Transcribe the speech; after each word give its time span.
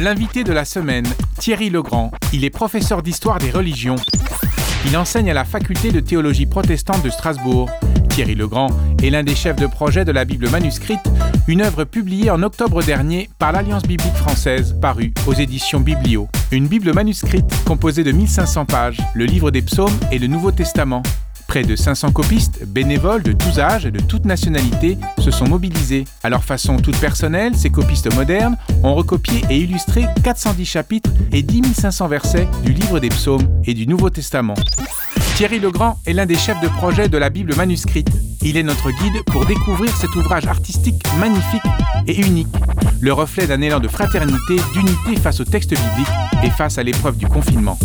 L'invité 0.00 0.44
de 0.44 0.52
la 0.52 0.64
semaine, 0.64 1.06
Thierry 1.40 1.70
Legrand. 1.70 2.12
Il 2.32 2.44
est 2.44 2.50
professeur 2.50 3.02
d'histoire 3.02 3.38
des 3.38 3.50
religions. 3.50 3.96
Il 4.86 4.96
enseigne 4.96 5.28
à 5.28 5.34
la 5.34 5.44
faculté 5.44 5.90
de 5.90 5.98
théologie 5.98 6.46
protestante 6.46 7.02
de 7.02 7.10
Strasbourg. 7.10 7.68
Thierry 8.10 8.36
Legrand 8.36 8.68
est 9.02 9.10
l'un 9.10 9.24
des 9.24 9.34
chefs 9.34 9.56
de 9.56 9.66
projet 9.66 10.04
de 10.04 10.12
la 10.12 10.24
Bible 10.24 10.48
manuscrite, 10.50 11.00
une 11.48 11.62
œuvre 11.62 11.82
publiée 11.82 12.30
en 12.30 12.44
octobre 12.44 12.80
dernier 12.84 13.28
par 13.40 13.50
l'Alliance 13.50 13.82
biblique 13.82 14.14
française, 14.14 14.76
parue 14.80 15.12
aux 15.26 15.34
éditions 15.34 15.80
Biblio. 15.80 16.28
Une 16.52 16.68
Bible 16.68 16.94
manuscrite 16.94 17.46
composée 17.64 18.04
de 18.04 18.12
1500 18.12 18.66
pages, 18.66 18.98
le 19.14 19.24
livre 19.24 19.50
des 19.50 19.62
psaumes 19.62 19.98
et 20.12 20.20
le 20.20 20.28
Nouveau 20.28 20.52
Testament. 20.52 21.02
Près 21.48 21.62
de 21.62 21.76
500 21.76 22.12
copistes, 22.12 22.62
bénévoles 22.66 23.22
de 23.22 23.32
tous 23.32 23.58
âges 23.58 23.86
et 23.86 23.90
de 23.90 24.00
toutes 24.00 24.26
nationalités, 24.26 24.98
se 25.18 25.30
sont 25.30 25.48
mobilisés. 25.48 26.04
À 26.22 26.28
leur 26.28 26.44
façon 26.44 26.76
toute 26.76 26.98
personnelle, 26.98 27.56
ces 27.56 27.70
copistes 27.70 28.14
modernes 28.14 28.58
ont 28.82 28.94
recopié 28.94 29.40
et 29.48 29.56
illustré 29.56 30.04
410 30.22 30.66
chapitres 30.66 31.10
et 31.32 31.42
10 31.42 31.72
500 31.72 32.06
versets 32.06 32.48
du 32.66 32.74
livre 32.74 33.00
des 33.00 33.08
psaumes 33.08 33.48
et 33.64 33.72
du 33.72 33.86
Nouveau 33.86 34.10
Testament. 34.10 34.56
Thierry 35.36 35.58
Legrand 35.58 35.98
est 36.06 36.12
l'un 36.12 36.26
des 36.26 36.36
chefs 36.36 36.60
de 36.60 36.68
projet 36.68 37.08
de 37.08 37.16
la 37.16 37.30
Bible 37.30 37.54
manuscrite. 37.56 38.10
Il 38.42 38.58
est 38.58 38.62
notre 38.62 38.90
guide 38.90 39.24
pour 39.24 39.46
découvrir 39.46 39.96
cet 39.96 40.14
ouvrage 40.16 40.46
artistique 40.46 41.02
magnifique 41.18 41.62
et 42.06 42.20
unique, 42.20 42.54
le 43.00 43.14
reflet 43.14 43.46
d'un 43.46 43.62
élan 43.62 43.80
de 43.80 43.88
fraternité, 43.88 44.56
d'unité 44.74 45.16
face 45.16 45.40
au 45.40 45.44
texte 45.44 45.70
biblique 45.70 46.12
et 46.44 46.50
face 46.50 46.76
à 46.76 46.82
l'épreuve 46.82 47.16
du 47.16 47.26
confinement 47.26 47.78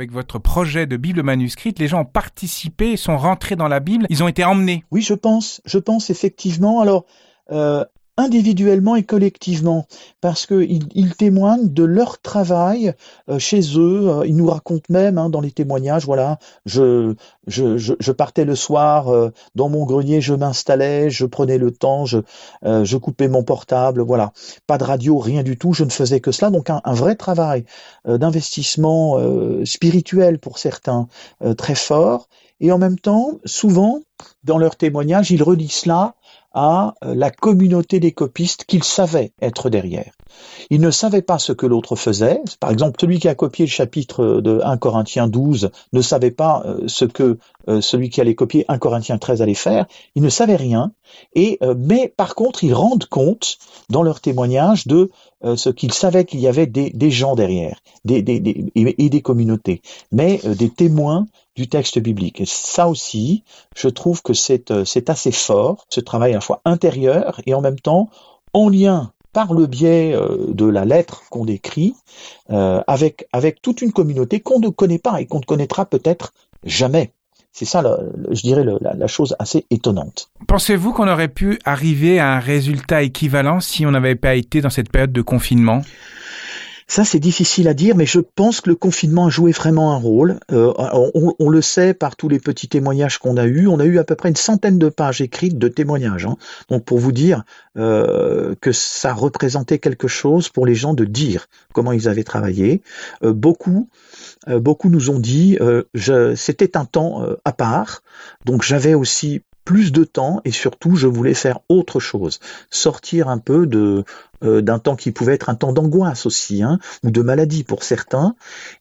avec 0.00 0.12
votre 0.12 0.38
projet 0.38 0.86
de 0.86 0.96
Bible 0.96 1.22
manuscrite, 1.22 1.78
les 1.78 1.86
gens 1.86 2.00
ont 2.00 2.04
participé, 2.06 2.96
sont 2.96 3.18
rentrés 3.18 3.54
dans 3.54 3.68
la 3.68 3.80
Bible, 3.80 4.06
ils 4.08 4.24
ont 4.24 4.28
été 4.28 4.42
emmenés. 4.44 4.82
Oui, 4.90 5.02
je 5.02 5.12
pense, 5.12 5.60
je 5.66 5.76
pense 5.76 6.08
effectivement. 6.08 6.80
Alors, 6.80 7.04
euh, 7.52 7.84
individuellement 8.20 8.96
et 8.96 9.02
collectivement, 9.02 9.86
parce 10.20 10.46
qu'ils 10.46 10.88
ils 10.94 11.14
témoignent 11.16 11.72
de 11.72 11.84
leur 11.84 12.20
travail 12.20 12.94
euh, 13.28 13.38
chez 13.38 13.60
eux. 13.76 14.08
Euh, 14.08 14.26
ils 14.26 14.36
nous 14.36 14.46
racontent 14.46 14.86
même 14.88 15.18
hein, 15.18 15.30
dans 15.30 15.40
les 15.40 15.50
témoignages, 15.50 16.04
voilà, 16.04 16.38
je, 16.66 17.14
je, 17.46 17.76
je, 17.76 18.12
partais 18.12 18.44
le 18.44 18.54
soir 18.54 19.08
euh, 19.08 19.32
dans 19.54 19.68
mon 19.68 19.84
grenier, 19.84 20.20
je 20.20 20.34
m'installais, 20.34 21.10
je 21.10 21.26
prenais 21.26 21.58
le 21.58 21.70
temps, 21.70 22.04
je, 22.04 22.18
je 22.62 22.96
coupais 22.96 23.28
mon 23.28 23.42
portable, 23.42 24.02
voilà, 24.02 24.32
pas 24.66 24.78
de 24.78 24.84
radio, 24.84 25.18
rien 25.18 25.42
du 25.42 25.56
tout, 25.56 25.72
je 25.72 25.84
ne 25.84 25.90
faisais 25.90 26.20
que 26.20 26.32
cela. 26.32 26.50
Donc 26.50 26.70
un, 26.70 26.80
vrai 26.92 27.14
travail 27.14 27.64
d'investissement 28.06 29.18
spirituel 29.64 30.38
pour 30.38 30.58
certains 30.58 31.08
très 31.56 31.74
fort. 31.74 32.28
Et 32.60 32.72
en 32.72 32.78
même 32.78 32.98
temps, 32.98 33.38
souvent, 33.46 34.00
dans 34.44 34.58
leurs 34.58 34.76
témoignages, 34.76 35.30
ils 35.30 35.42
redisent 35.42 35.72
cela 35.72 36.14
à 36.52 36.94
euh, 37.04 37.14
la 37.14 37.30
communauté 37.30 38.00
des 38.00 38.12
copistes 38.12 38.64
qu'ils 38.64 38.84
savaient 38.84 39.32
être 39.40 39.70
derrière. 39.70 40.12
Ils 40.70 40.80
ne 40.80 40.90
savaient 40.90 41.22
pas 41.22 41.38
ce 41.38 41.52
que 41.52 41.66
l'autre 41.66 41.96
faisait. 41.96 42.40
Par 42.60 42.70
exemple, 42.70 42.98
celui 43.00 43.18
qui 43.18 43.28
a 43.28 43.34
copié 43.34 43.66
le 43.66 43.70
chapitre 43.70 44.40
de 44.40 44.60
1 44.62 44.76
Corinthiens 44.76 45.28
12 45.28 45.70
ne 45.92 46.00
savait 46.00 46.30
pas 46.30 46.62
euh, 46.64 46.80
ce 46.86 47.04
que 47.04 47.38
euh, 47.68 47.80
celui 47.80 48.10
qui 48.10 48.20
allait 48.20 48.34
copier 48.34 48.64
1 48.68 48.78
Corinthiens 48.78 49.18
13 49.18 49.42
allait 49.42 49.54
faire. 49.54 49.86
Il 50.14 50.22
ne 50.22 50.28
savait 50.28 50.56
rien. 50.56 50.92
Et, 51.34 51.58
mais 51.76 52.12
par 52.16 52.36
contre, 52.36 52.62
ils 52.62 52.72
rendent 52.72 53.06
compte 53.06 53.58
dans 53.88 54.04
leur 54.04 54.20
témoignage 54.20 54.86
de 54.86 55.10
ce 55.56 55.68
qu'ils 55.70 55.92
savaient 55.92 56.24
qu'il 56.24 56.38
y 56.38 56.46
avait 56.46 56.66
des, 56.66 57.10
gens 57.10 57.34
derrière 57.34 57.80
des, 58.04 58.18
et 58.76 59.08
des 59.08 59.22
communautés, 59.22 59.82
mais 60.12 60.38
des 60.44 60.70
témoins 60.70 61.26
du 61.60 61.68
texte 61.68 61.98
biblique. 61.98 62.40
Et 62.40 62.46
ça 62.46 62.88
aussi, 62.88 63.44
je 63.76 63.88
trouve 63.88 64.22
que 64.22 64.32
c'est 64.32 64.70
euh, 64.70 64.84
assez 65.06 65.32
fort, 65.32 65.84
ce 65.90 66.00
travail 66.00 66.32
à 66.32 66.36
la 66.36 66.40
fois 66.40 66.62
intérieur 66.64 67.40
et 67.46 67.54
en 67.54 67.60
même 67.60 67.78
temps 67.78 68.08
en 68.54 68.68
lien 68.68 69.12
par 69.32 69.54
le 69.54 69.66
biais 69.66 70.14
euh, 70.14 70.46
de 70.48 70.66
la 70.66 70.84
lettre 70.84 71.22
qu'on 71.30 71.44
décrit, 71.44 71.94
euh, 72.50 72.82
avec, 72.86 73.26
avec 73.32 73.62
toute 73.62 73.82
une 73.82 73.92
communauté 73.92 74.40
qu'on 74.40 74.60
ne 74.60 74.68
connaît 74.68 74.98
pas 74.98 75.20
et 75.20 75.26
qu'on 75.26 75.40
ne 75.40 75.44
connaîtra 75.44 75.86
peut-être 75.86 76.32
jamais. 76.64 77.12
C'est 77.52 77.64
ça, 77.64 77.82
je 78.30 78.42
dirais, 78.42 78.64
la, 78.80 79.06
chose 79.08 79.34
assez 79.40 79.66
étonnante. 79.70 80.30
Pensez-vous 80.46 80.92
qu'on 80.92 81.08
aurait 81.08 81.28
pu 81.28 81.58
arriver 81.64 82.20
à 82.20 82.34
un 82.34 82.38
résultat 82.38 83.02
équivalent 83.02 83.58
si 83.58 83.84
on 83.84 83.90
n'avait 83.90 84.14
pas 84.14 84.36
été 84.36 84.60
dans 84.60 84.70
cette 84.70 84.90
période 84.90 85.12
de 85.12 85.20
confinement? 85.20 85.82
Ça, 86.90 87.04
c'est 87.04 87.20
difficile 87.20 87.68
à 87.68 87.74
dire, 87.74 87.94
mais 87.94 88.04
je 88.04 88.18
pense 88.18 88.60
que 88.60 88.68
le 88.68 88.74
confinement 88.74 89.26
a 89.26 89.30
joué 89.30 89.52
vraiment 89.52 89.92
un 89.92 89.96
rôle. 89.96 90.40
Euh, 90.50 90.72
on, 91.38 91.48
le 91.48 91.62
sait 91.62 91.94
par 91.94 92.16
tous 92.16 92.28
les 92.28 92.40
petits 92.40 92.66
témoignages 92.66 93.18
qu'on 93.18 93.36
a 93.36 93.46
eus. 93.46 93.68
On 93.68 93.78
a 93.78 93.84
eu 93.84 94.00
à 94.00 94.04
peu 94.04 94.16
près 94.16 94.28
une 94.28 94.34
centaine 94.34 94.76
de 94.76 94.88
pages 94.88 95.20
écrites 95.20 95.56
de 95.56 95.68
témoignages. 95.68 96.26
Hein. 96.26 96.36
Donc, 96.68 96.84
pour 96.84 96.98
vous 96.98 97.12
dire 97.12 97.44
euh, 97.78 98.56
que 98.60 98.72
ça 98.72 99.14
représentait 99.14 99.78
quelque 99.78 100.08
chose 100.08 100.48
pour 100.48 100.66
les 100.66 100.74
gens 100.74 100.92
de 100.92 101.04
dire 101.04 101.46
comment 101.72 101.92
ils 101.92 102.08
avaient 102.08 102.24
travaillé. 102.24 102.82
Euh, 103.22 103.32
beaucoup, 103.32 103.88
beaucoup 104.48 104.90
nous 104.90 105.10
ont 105.10 105.20
dit, 105.20 105.58
c'était 105.94 106.76
un 106.76 106.86
temps 106.86 107.24
à 107.44 107.52
part. 107.52 108.02
Donc, 108.46 108.64
j'avais 108.64 108.94
aussi 108.94 109.42
plus 109.64 109.92
de 109.92 110.04
temps 110.04 110.40
et 110.44 110.50
surtout 110.50 110.96
je 110.96 111.06
voulais 111.06 111.34
faire 111.34 111.60
autre 111.68 112.00
chose, 112.00 112.40
sortir 112.70 113.28
un 113.28 113.38
peu 113.38 113.66
de 113.66 114.04
euh, 114.42 114.62
d'un 114.62 114.78
temps 114.78 114.96
qui 114.96 115.12
pouvait 115.12 115.34
être 115.34 115.50
un 115.50 115.54
temps 115.54 115.74
d'angoisse 115.74 116.24
aussi, 116.24 116.62
hein, 116.62 116.78
ou 117.02 117.10
de 117.10 117.20
maladie 117.20 117.62
pour 117.62 117.82
certains. 117.82 118.34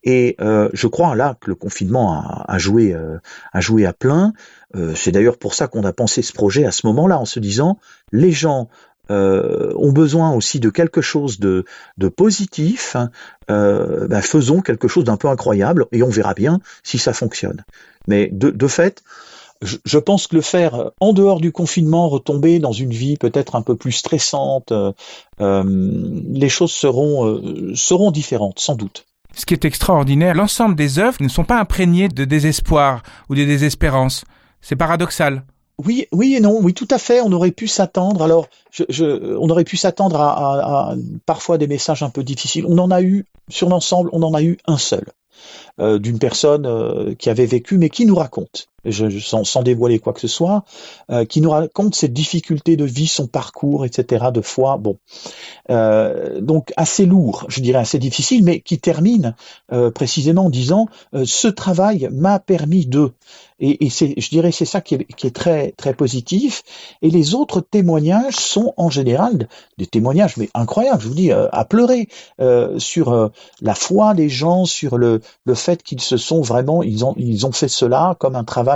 Et 0.06 0.38
euh, 0.40 0.70
je 0.72 0.88
crois 0.88 1.16
là 1.16 1.36
que 1.42 1.50
le 1.50 1.56
confinement 1.56 2.24
a, 2.48 2.58
joué 2.58 2.94
euh, 2.94 3.18
a 3.52 3.60
joué 3.60 3.86
à 3.86 3.94
plein. 3.94 4.34
C'est 4.94 5.12
d'ailleurs 5.12 5.40
pour 5.40 5.56
ça 5.56 5.68
qu'on 5.68 5.84
a 5.84 5.92
pensé 5.92 6.22
ce 6.22 6.32
projet 6.32 6.64
à 6.64 6.72
ce 6.72 6.86
moment-là, 6.86 7.18
en 7.18 7.26
se 7.26 7.40
disant 7.40 7.80
les 8.12 8.32
gens 8.32 8.70
ont 9.10 9.92
besoin 9.92 10.32
aussi 10.36 10.60
de 10.60 10.70
quelque 10.70 11.02
chose 11.02 11.40
de, 11.40 11.66
de 11.98 12.08
positif, 12.08 12.96
ben 13.48 14.22
faisons 14.22 14.62
quelque 14.62 14.88
chose 14.88 15.06
d'un 15.06 15.18
peu 15.18 15.28
incroyable 15.28 15.88
et 15.92 16.04
on 16.04 16.10
verra 16.10 16.36
bien 16.36 16.60
si 16.84 17.00
ça 17.00 17.14
fonctionne. 17.14 17.66
Mais 18.08 18.30
de 18.32 18.68
fait, 18.68 19.02
je 19.62 19.98
pense 19.98 20.28
que 20.28 20.36
le 20.36 20.42
faire 20.42 20.76
euh, 20.76 20.90
en 21.00 21.14
dehors 21.14 21.40
du 21.40 21.52
confinement, 21.52 22.10
retomber 22.10 22.60
dans 22.60 22.72
une 22.72 22.92
vie 22.92 23.18
peut-être 23.18 23.56
un 23.56 23.62
peu 23.62 23.76
plus 23.76 23.92
stressante, 23.92 24.72
euh, 24.72 24.94
euh, 25.42 25.64
les 26.32 26.50
choses 26.50 26.72
seront, 26.72 27.42
seront 27.76 28.12
différentes, 28.12 28.60
sans 28.60 28.76
doute. 28.76 29.06
Ce 29.36 29.46
qui 29.46 29.54
est 29.54 29.66
extraordinaire, 29.66 30.34
l'ensemble 30.34 30.76
des 30.76 31.00
œuvres 31.00 31.18
ne 31.22 31.28
sont 31.28 31.44
pas 31.44 31.60
imprégnées 31.60 32.08
de 32.08 32.26
désespoir 32.26 33.04
ou 33.30 33.36
de 33.36 33.44
désespérance. 33.44 34.26
C'est 34.62 34.76
paradoxal. 34.76 35.44
Oui, 35.78 36.08
oui 36.12 36.36
et 36.36 36.40
non, 36.42 36.60
oui, 36.62 36.74
tout 36.74 36.88
à 36.90 36.98
fait. 36.98 37.22
On 37.22 37.32
aurait 37.32 37.52
pu 37.52 37.68
s'attendre. 37.68 38.22
Alors, 38.22 38.48
je, 38.72 39.38
on 39.38 39.50
aurait 39.50 39.64
pu 39.64 39.78
s'attendre 39.78 40.20
à, 40.20 40.90
à, 40.90 40.96
parfois 41.26 41.58
des 41.58 41.68
messages 41.68 42.04
un 42.04 42.10
peu 42.10 42.24
difficiles. 42.24 42.66
On 42.68 42.78
en 42.80 42.92
a 42.92 43.02
eu, 43.02 43.26
sur 43.50 43.70
l'ensemble, 43.70 44.10
on 44.12 44.24
en 44.24 44.34
a 44.34 44.42
eu 44.42 44.58
un 44.66 44.78
seul. 44.78 45.06
D'une 45.78 46.20
personne 46.20 47.16
qui 47.16 47.30
avait 47.30 47.46
vécu, 47.46 47.78
mais 47.78 47.90
qui 47.90 48.06
nous 48.06 48.16
raconte, 48.16 48.68
sans, 48.90 49.64
dévoiler 49.64 50.00
quoi 50.00 50.14
que 50.14 50.22
ce 50.22 50.28
soit, 50.28 50.64
euh, 51.12 51.26
qui 51.26 51.42
nous 51.42 51.50
raconte 51.50 51.96
cette 51.96 52.14
difficulté 52.14 52.76
de 52.76 52.86
vie, 52.86 53.08
son 53.08 53.28
parcours, 53.28 53.86
etc., 53.86 54.28
de 54.34 54.42
foi. 54.42 54.78
Bon, 54.78 54.98
donc 56.42 56.74
assez 56.78 57.06
lourd, 57.06 57.46
je 57.48 57.62
dirais 57.62 57.80
assez 57.80 58.00
difficile, 58.00 58.44
mais 58.44 58.60
qui 58.60 58.80
termine 58.80 59.36
précisément 59.94 60.46
en 60.46 60.50
disant 60.50 60.88
ce 61.26 61.48
travail 61.48 62.10
m'a 62.12 62.40
permis 62.40 62.86
de. 62.86 63.12
Et, 63.60 63.90
je 63.90 64.30
dirais, 64.30 64.52
c'est 64.52 64.66
ça 64.66 64.82
qui 64.82 64.96
est, 64.96 65.36
très 65.36 65.94
positif. 65.94 66.64
Et 67.02 67.10
les 67.10 67.36
autres 67.36 67.62
témoignages 67.62 68.36
sont 68.36 68.74
en 68.78 68.90
général 68.90 69.48
des 69.78 69.86
témoignages, 69.86 70.38
mais 70.38 70.50
incroyables. 70.54 71.02
Je 71.02 71.08
vous 71.08 71.14
dis, 71.14 71.32
à 71.32 71.66
pleurer 71.66 72.08
sur 72.78 73.32
la 73.62 73.76
foi 73.76 74.14
des 74.14 74.30
gens, 74.30 74.66
sur 74.66 74.98
le, 74.98 75.22
fait 75.54 75.84
qu'ils 75.84 76.02
se 76.02 76.18
sont 76.18 76.42
vraiment, 76.42 76.84
ils 76.84 77.46
ont 77.46 77.52
fait 77.52 77.68
cela 77.68 78.16
comme 78.20 78.36
un 78.36 78.44
travail 78.44 78.69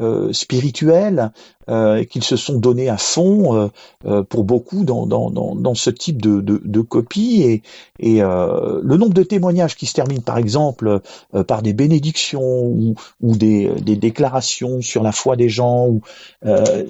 euh, 0.00 0.32
spirituel, 0.32 1.32
euh, 1.68 2.04
qu'ils 2.04 2.24
se 2.24 2.36
sont 2.36 2.58
donnés 2.58 2.88
à 2.88 2.96
fond 2.96 3.56
euh, 3.56 3.68
euh, 4.06 4.22
pour 4.22 4.44
beaucoup 4.44 4.84
dans, 4.84 5.06
dans, 5.06 5.30
dans, 5.30 5.54
dans, 5.54 5.74
ce 5.74 5.90
type 5.90 6.22
de, 6.22 6.40
de, 6.40 6.60
de 6.64 6.80
copie 6.80 7.42
et, 7.42 7.62
et 7.98 8.22
euh, 8.22 8.80
le 8.82 8.96
nombre 8.96 9.12
de 9.12 9.22
témoignages 9.22 9.76
qui 9.76 9.86
se 9.86 9.94
terminent 9.94 10.22
par 10.22 10.38
exemple 10.38 11.00
par 11.46 11.62
des 11.62 11.72
bénédictions 11.72 12.64
ou, 12.64 12.94
ou 13.20 13.36
des, 13.36 13.70
des, 13.82 13.96
déclarations 13.96 14.80
sur 14.80 15.02
la 15.02 15.12
foi 15.12 15.36
des 15.36 15.48
gens 15.48 15.88
ou 15.88 16.00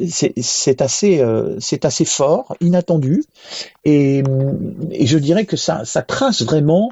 c'est 0.09 0.83
assez 0.83 1.25
c'est 1.59 1.85
assez 1.85 2.05
fort, 2.05 2.55
inattendu. 2.61 3.25
Et, 3.85 4.23
et 4.91 5.07
je 5.07 5.19
dirais 5.19 5.45
que 5.45 5.57
ça 5.57 5.85
ça 5.85 6.03
trace 6.03 6.43
vraiment 6.43 6.91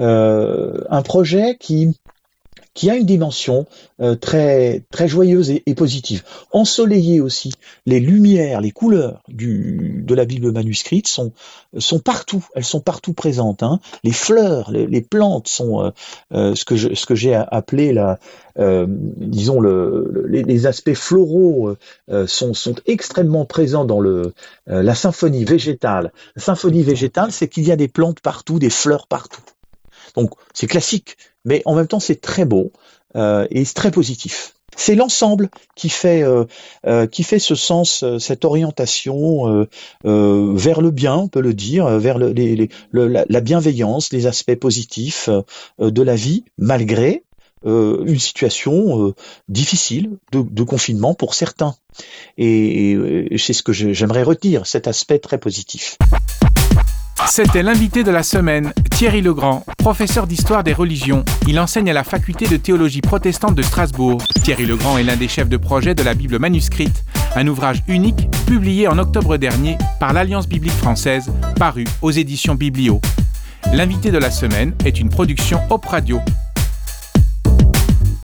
euh, 0.00 0.84
un 0.90 1.02
projet 1.02 1.56
qui 1.58 1.96
qui 2.78 2.90
a 2.90 2.94
une 2.94 3.06
dimension 3.06 3.66
euh, 4.00 4.14
très 4.14 4.84
très 4.92 5.08
joyeuse 5.08 5.50
et, 5.50 5.74
positive. 5.74 6.22
Ensoleillé 6.52 7.20
aussi, 7.20 7.52
les 7.86 7.98
lumières, 7.98 8.60
les 8.60 8.70
couleurs 8.70 9.20
du, 9.26 10.04
de 10.06 10.14
la 10.14 10.24
Bible 10.24 10.52
manuscrite 10.52 11.08
sont 11.08 11.32
sont 11.76 11.98
partout, 11.98 12.46
elles 12.54 12.64
sont 12.64 12.80
partout 12.80 13.14
présentes. 13.14 13.64
Hein. 13.64 13.80
Les 14.04 14.12
fleurs, 14.12 14.70
les, 14.70 15.00
plantes 15.00 15.48
sont 15.48 15.82
euh, 15.82 15.90
euh, 16.32 16.54
ce 16.54 16.64
que 16.64 16.76
je, 16.76 16.94
ce 16.94 17.04
que 17.04 17.16
j'ai 17.16 17.34
appelé 17.34 17.92
la 17.92 18.20
disons 18.56 19.60
le, 19.60 20.26
les, 20.28 20.66
aspects 20.66 20.94
floraux 20.94 21.76
sont 22.26 22.54
sont 22.54 22.74
extrêmement 22.86 23.44
présents 23.44 23.84
dans 23.84 24.00
le 24.00 24.34
la 24.66 24.94
symphonie 24.96 25.44
végétale. 25.44 26.12
La 26.34 26.42
symphonie 26.42 26.82
végétale, 26.82 27.30
c'est 27.30 27.48
qu'il 27.48 27.66
y 27.68 27.70
a 27.70 27.76
des 27.76 27.86
plantes 27.86 28.18
partout, 28.20 28.58
des 28.58 28.70
fleurs 28.70 29.06
partout. 29.06 29.42
Donc 30.14 30.32
c'est 30.54 30.66
classique, 30.66 31.16
mais 31.44 31.62
en 31.64 31.74
même 31.74 31.86
temps 31.86 32.00
c'est 32.00 32.20
très 32.20 32.44
beau 32.44 32.72
euh, 33.16 33.46
et 33.50 33.64
très 33.64 33.90
positif. 33.90 34.54
C'est 34.76 34.94
l'ensemble 34.94 35.48
qui 35.74 35.88
fait 35.88 36.22
euh, 36.22 36.44
euh, 36.86 37.06
qui 37.06 37.24
fait 37.24 37.38
ce 37.38 37.54
sens, 37.54 38.04
cette 38.18 38.44
orientation 38.44 39.66
vers 40.04 40.80
le 40.80 40.90
bien, 40.90 41.16
on 41.16 41.28
peut 41.28 41.40
le 41.40 41.54
dire, 41.54 41.88
vers 41.98 42.18
la, 42.18 43.40
bienveillance, 43.40 44.12
les 44.12 44.26
aspects 44.26 44.54
positifs 44.54 45.30
de 45.78 46.02
la 46.02 46.14
vie, 46.14 46.44
malgré 46.58 47.24
une 47.64 48.20
situation 48.20 49.14
difficile 49.48 50.10
de, 50.30 50.62
confinement 50.62 51.14
pour 51.14 51.34
certains. 51.34 51.74
et 52.36 53.36
c'est 53.36 53.52
ce 53.52 53.64
que 53.64 53.72
j'aimerais 53.72 54.22
retenir, 54.22 54.66
cet 54.66 54.86
aspect 54.86 55.18
très 55.18 55.38
positif. 55.38 55.98
C'était 57.26 57.62
l'invité 57.62 58.04
de 58.04 58.10
la 58.10 58.22
semaine, 58.22 58.72
Thierry 58.98 59.22
Legrand, 59.22 59.64
professeur 59.76 60.26
d'histoire 60.26 60.64
des 60.64 60.72
religions. 60.72 61.24
Il 61.46 61.60
enseigne 61.60 61.88
à 61.88 61.92
la 61.92 62.02
faculté 62.02 62.48
de 62.48 62.56
théologie 62.56 63.00
protestante 63.00 63.54
de 63.54 63.62
Strasbourg. 63.62 64.20
Thierry 64.42 64.66
Legrand 64.66 64.98
est 64.98 65.04
l'un 65.04 65.14
des 65.14 65.28
chefs 65.28 65.48
de 65.48 65.56
projet 65.56 65.94
de 65.94 66.02
la 66.02 66.14
Bible 66.14 66.40
manuscrite, 66.40 67.04
un 67.36 67.46
ouvrage 67.46 67.84
unique 67.86 68.28
publié 68.48 68.88
en 68.88 68.98
octobre 68.98 69.36
dernier 69.36 69.78
par 70.00 70.12
l'Alliance 70.12 70.48
biblique 70.48 70.72
française, 70.72 71.32
paru 71.60 71.84
aux 72.02 72.10
éditions 72.10 72.56
Biblio. 72.56 73.00
L'invité 73.72 74.10
de 74.10 74.18
la 74.18 74.32
semaine 74.32 74.74
est 74.84 74.98
une 74.98 75.10
production 75.10 75.60
Op 75.70 75.84
Radio. 75.84 76.20